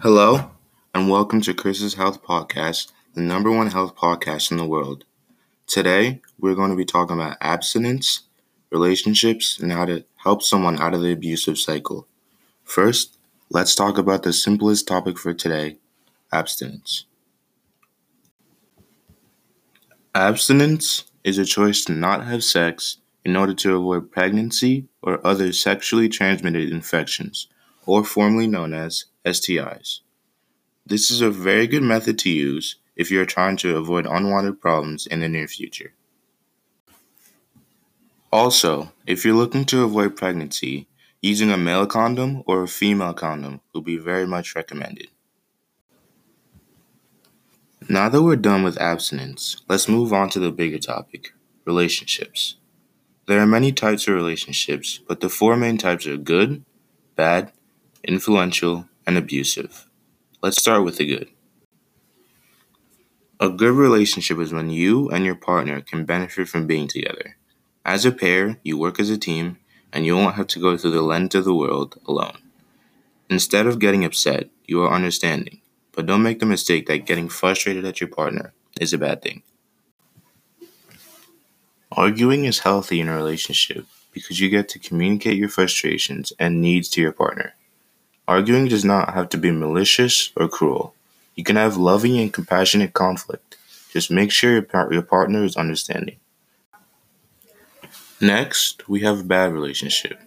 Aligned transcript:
Hello, 0.00 0.52
and 0.94 1.10
welcome 1.10 1.40
to 1.40 1.52
Chris's 1.52 1.94
Health 1.94 2.22
Podcast, 2.22 2.92
the 3.14 3.20
number 3.20 3.50
one 3.50 3.72
health 3.72 3.96
podcast 3.96 4.52
in 4.52 4.56
the 4.56 4.64
world. 4.64 5.04
Today, 5.66 6.22
we're 6.38 6.54
going 6.54 6.70
to 6.70 6.76
be 6.76 6.84
talking 6.84 7.16
about 7.16 7.36
abstinence, 7.40 8.20
relationships, 8.70 9.58
and 9.58 9.72
how 9.72 9.86
to 9.86 10.04
help 10.18 10.44
someone 10.44 10.78
out 10.80 10.94
of 10.94 11.00
the 11.02 11.10
abusive 11.10 11.58
cycle. 11.58 12.06
First, 12.62 13.18
let's 13.50 13.74
talk 13.74 13.98
about 13.98 14.22
the 14.22 14.32
simplest 14.32 14.86
topic 14.86 15.18
for 15.18 15.34
today 15.34 15.78
abstinence. 16.32 17.04
Abstinence 20.14 21.06
is 21.24 21.38
a 21.38 21.44
choice 21.44 21.84
to 21.86 21.92
not 21.92 22.24
have 22.24 22.44
sex 22.44 22.98
in 23.24 23.34
order 23.34 23.54
to 23.54 23.74
avoid 23.74 24.12
pregnancy 24.12 24.86
or 25.02 25.26
other 25.26 25.52
sexually 25.52 26.08
transmitted 26.08 26.70
infections, 26.70 27.48
or 27.84 28.04
formerly 28.04 28.46
known 28.46 28.72
as 28.72 29.06
STIs. 29.28 30.00
This 30.86 31.10
is 31.10 31.20
a 31.20 31.30
very 31.30 31.66
good 31.66 31.82
method 31.82 32.18
to 32.20 32.30
use 32.30 32.76
if 32.96 33.10
you 33.10 33.20
are 33.20 33.26
trying 33.26 33.56
to 33.58 33.76
avoid 33.76 34.06
unwanted 34.06 34.60
problems 34.60 35.06
in 35.06 35.20
the 35.20 35.28
near 35.28 35.46
future. 35.46 35.92
Also, 38.32 38.92
if 39.06 39.24
you're 39.24 39.34
looking 39.34 39.64
to 39.66 39.84
avoid 39.84 40.16
pregnancy, 40.16 40.88
using 41.22 41.50
a 41.50 41.56
male 41.56 41.86
condom 41.86 42.42
or 42.46 42.62
a 42.62 42.68
female 42.68 43.14
condom 43.14 43.60
will 43.72 43.80
be 43.80 43.96
very 43.96 44.26
much 44.26 44.54
recommended. 44.54 45.08
Now 47.88 48.08
that 48.08 48.22
we're 48.22 48.36
done 48.36 48.64
with 48.64 48.80
abstinence, 48.80 49.62
let's 49.68 49.88
move 49.88 50.12
on 50.12 50.28
to 50.30 50.38
the 50.38 50.52
bigger 50.52 50.78
topic 50.78 51.32
relationships. 51.64 52.56
There 53.26 53.40
are 53.40 53.46
many 53.46 53.72
types 53.72 54.08
of 54.08 54.14
relationships, 54.14 55.00
but 55.06 55.20
the 55.20 55.28
four 55.28 55.56
main 55.56 55.76
types 55.76 56.06
are 56.06 56.16
good, 56.16 56.64
bad, 57.14 57.52
influential, 58.02 58.87
and 59.08 59.16
abusive. 59.16 59.86
Let's 60.42 60.60
start 60.60 60.84
with 60.84 60.98
the 60.98 61.06
good. 61.06 61.30
A 63.40 63.48
good 63.48 63.72
relationship 63.72 64.38
is 64.38 64.52
when 64.52 64.68
you 64.68 65.08
and 65.08 65.24
your 65.24 65.34
partner 65.34 65.80
can 65.80 66.04
benefit 66.04 66.46
from 66.46 66.66
being 66.66 66.88
together. 66.88 67.38
As 67.86 68.04
a 68.04 68.12
pair, 68.12 68.58
you 68.62 68.76
work 68.76 69.00
as 69.00 69.08
a 69.08 69.16
team, 69.16 69.60
and 69.94 70.04
you 70.04 70.14
won't 70.14 70.34
have 70.34 70.48
to 70.48 70.60
go 70.60 70.76
through 70.76 70.90
the 70.90 71.00
lens 71.00 71.34
of 71.34 71.46
the 71.46 71.54
world 71.54 71.98
alone. 72.06 72.36
Instead 73.30 73.66
of 73.66 73.78
getting 73.78 74.04
upset, 74.04 74.50
you 74.66 74.82
are 74.82 74.92
understanding, 74.92 75.62
but 75.92 76.04
don't 76.04 76.22
make 76.22 76.40
the 76.40 76.44
mistake 76.44 76.86
that 76.86 77.06
getting 77.06 77.30
frustrated 77.30 77.86
at 77.86 78.02
your 78.02 78.10
partner 78.10 78.52
is 78.78 78.92
a 78.92 78.98
bad 78.98 79.22
thing. 79.22 79.42
Arguing 81.90 82.44
is 82.44 82.58
healthy 82.58 83.00
in 83.00 83.08
a 83.08 83.16
relationship 83.16 83.86
because 84.12 84.38
you 84.38 84.50
get 84.50 84.68
to 84.68 84.78
communicate 84.78 85.38
your 85.38 85.48
frustrations 85.48 86.34
and 86.38 86.60
needs 86.60 86.90
to 86.90 87.00
your 87.00 87.12
partner. 87.12 87.54
Arguing 88.28 88.68
does 88.68 88.84
not 88.84 89.14
have 89.14 89.30
to 89.30 89.38
be 89.38 89.50
malicious 89.50 90.32
or 90.36 90.48
cruel. 90.48 90.94
You 91.34 91.44
can 91.44 91.56
have 91.56 91.78
loving 91.78 92.18
and 92.18 92.30
compassionate 92.30 92.92
conflict. 92.92 93.56
Just 93.90 94.10
make 94.10 94.30
sure 94.30 94.52
your, 94.52 94.60
par- 94.60 94.92
your 94.92 95.00
partner 95.00 95.44
is 95.44 95.56
understanding. 95.56 96.16
Next, 98.20 98.86
we 98.86 99.00
have 99.00 99.20
a 99.20 99.24
bad 99.24 99.54
relationship. 99.54 100.20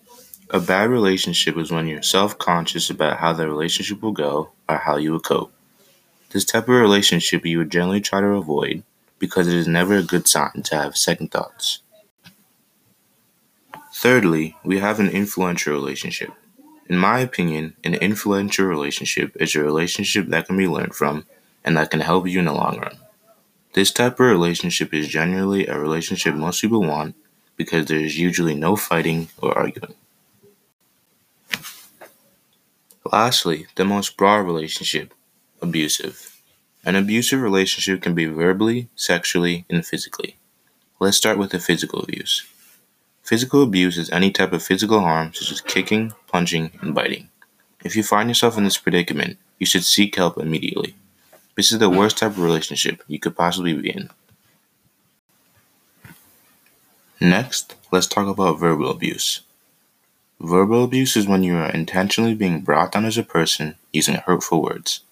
A 0.49 0.59
bad 0.59 0.89
relationship 0.89 1.55
is 1.57 1.71
when 1.71 1.85
you're 1.85 2.01
self 2.01 2.39
conscious 2.39 2.89
about 2.89 3.17
how 3.17 3.33
the 3.33 3.47
relationship 3.47 4.01
will 4.01 4.13
go 4.13 4.49
or 4.67 4.77
how 4.77 4.97
you 4.97 5.11
will 5.11 5.19
cope. 5.19 5.53
This 6.31 6.43
type 6.43 6.63
of 6.63 6.69
relationship 6.69 7.45
you 7.45 7.59
would 7.59 7.69
generally 7.69 8.01
try 8.01 8.19
to 8.19 8.27
avoid 8.29 8.81
because 9.19 9.47
it 9.47 9.53
is 9.53 9.67
never 9.67 9.97
a 9.97 10.03
good 10.03 10.27
sign 10.27 10.63
to 10.63 10.75
have 10.75 10.97
second 10.97 11.29
thoughts. 11.29 11.83
Thirdly, 13.93 14.55
we 14.63 14.79
have 14.79 14.99
an 14.99 15.09
influential 15.09 15.73
relationship. 15.73 16.31
In 16.91 16.97
my 16.97 17.19
opinion, 17.19 17.77
an 17.85 17.93
influential 17.93 18.65
relationship 18.65 19.37
is 19.39 19.55
a 19.55 19.63
relationship 19.63 20.27
that 20.27 20.47
can 20.47 20.57
be 20.57 20.67
learned 20.67 20.93
from 20.93 21.25
and 21.63 21.77
that 21.77 21.89
can 21.89 22.01
help 22.01 22.27
you 22.27 22.39
in 22.39 22.45
the 22.45 22.51
long 22.51 22.79
run. 22.81 22.97
This 23.71 23.93
type 23.93 24.19
of 24.19 24.27
relationship 24.27 24.93
is 24.93 25.07
generally 25.07 25.67
a 25.67 25.79
relationship 25.79 26.35
most 26.35 26.59
people 26.59 26.81
want 26.81 27.15
because 27.55 27.85
there 27.85 28.01
is 28.01 28.19
usually 28.19 28.55
no 28.55 28.75
fighting 28.75 29.29
or 29.41 29.57
arguing. 29.57 29.93
Lastly, 33.09 33.67
the 33.75 33.85
most 33.85 34.17
broad 34.17 34.39
relationship 34.45 35.13
abusive. 35.61 36.41
An 36.83 36.97
abusive 36.97 37.39
relationship 37.39 38.01
can 38.01 38.13
be 38.13 38.25
verbally, 38.25 38.89
sexually, 38.97 39.63
and 39.69 39.85
physically. 39.85 40.35
Let's 40.99 41.15
start 41.15 41.37
with 41.37 41.51
the 41.51 41.59
physical 41.59 42.01
abuse. 42.01 42.50
Physical 43.31 43.63
abuse 43.63 43.97
is 43.97 44.09
any 44.09 44.29
type 44.29 44.51
of 44.51 44.61
physical 44.61 44.99
harm, 44.99 45.33
such 45.33 45.53
as 45.53 45.61
kicking, 45.61 46.11
punching, 46.27 46.69
and 46.81 46.93
biting. 46.93 47.29
If 47.81 47.95
you 47.95 48.03
find 48.03 48.27
yourself 48.27 48.57
in 48.57 48.65
this 48.65 48.77
predicament, 48.77 49.37
you 49.57 49.65
should 49.65 49.85
seek 49.85 50.17
help 50.17 50.37
immediately. 50.37 50.95
This 51.55 51.71
is 51.71 51.79
the 51.79 51.89
worst 51.89 52.17
type 52.17 52.31
of 52.31 52.39
relationship 52.39 53.01
you 53.07 53.19
could 53.19 53.37
possibly 53.37 53.73
be 53.73 53.89
in. 53.89 54.09
Next, 57.21 57.75
let's 57.89 58.05
talk 58.05 58.27
about 58.27 58.59
verbal 58.59 58.91
abuse. 58.91 59.39
Verbal 60.41 60.83
abuse 60.83 61.15
is 61.15 61.25
when 61.25 61.41
you 61.41 61.55
are 61.55 61.71
intentionally 61.71 62.35
being 62.35 62.59
brought 62.59 62.91
down 62.91 63.05
as 63.05 63.17
a 63.17 63.23
person 63.23 63.75
using 63.93 64.15
hurtful 64.15 64.61
words. 64.61 65.03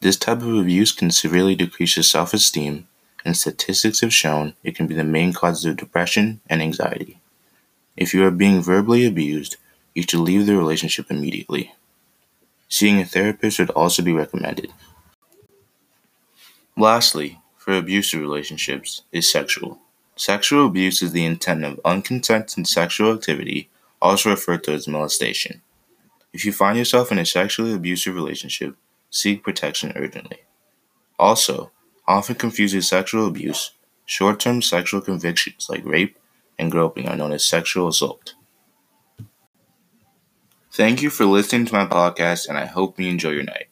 This 0.00 0.16
type 0.16 0.42
of 0.42 0.56
abuse 0.56 0.92
can 0.92 1.10
severely 1.10 1.56
decrease 1.56 1.96
your 1.96 2.04
self 2.04 2.34
esteem, 2.34 2.86
and 3.24 3.36
statistics 3.36 4.00
have 4.00 4.14
shown 4.14 4.54
it 4.62 4.76
can 4.76 4.86
be 4.86 4.94
the 4.94 5.02
main 5.02 5.32
cause 5.32 5.64
of 5.64 5.76
depression 5.76 6.40
and 6.48 6.62
anxiety. 6.62 7.18
If 8.02 8.12
you 8.12 8.26
are 8.26 8.32
being 8.32 8.60
verbally 8.60 9.06
abused, 9.06 9.58
you 9.94 10.02
should 10.02 10.18
leave 10.18 10.46
the 10.46 10.56
relationship 10.56 11.08
immediately. 11.08 11.72
Seeing 12.68 12.98
a 12.98 13.04
therapist 13.04 13.60
would 13.60 13.70
also 13.70 14.02
be 14.02 14.12
recommended. 14.12 14.72
Lastly, 16.76 17.38
for 17.56 17.72
abusive 17.74 18.20
relationships, 18.20 19.02
is 19.12 19.30
sexual. 19.30 19.78
Sexual 20.16 20.66
abuse 20.66 21.00
is 21.00 21.12
the 21.12 21.24
intent 21.24 21.64
of 21.64 21.78
unconsented 21.84 22.66
sexual 22.66 23.14
activity, 23.14 23.70
also 24.00 24.30
referred 24.30 24.64
to 24.64 24.72
as 24.72 24.88
molestation. 24.88 25.62
If 26.32 26.44
you 26.44 26.52
find 26.52 26.76
yourself 26.76 27.12
in 27.12 27.20
a 27.20 27.24
sexually 27.24 27.72
abusive 27.72 28.16
relationship, 28.16 28.74
seek 29.10 29.44
protection 29.44 29.92
urgently. 29.94 30.40
Also, 31.20 31.70
often 32.08 32.34
confusing 32.34 32.80
sexual 32.80 33.28
abuse, 33.28 33.70
short 34.04 34.40
term 34.40 34.60
sexual 34.60 35.00
convictions 35.00 35.68
like 35.70 35.86
rape 35.86 36.16
and 36.62 36.70
groping 36.70 37.08
are 37.08 37.16
known 37.16 37.32
as 37.32 37.44
sexual 37.44 37.88
assault. 37.88 38.34
Thank 40.72 41.02
you 41.02 41.10
for 41.10 41.26
listening 41.26 41.66
to 41.66 41.74
my 41.74 41.84
podcast, 41.86 42.48
and 42.48 42.56
I 42.56 42.64
hope 42.64 42.98
you 42.98 43.08
enjoy 43.10 43.30
your 43.30 43.42
night. 43.42 43.66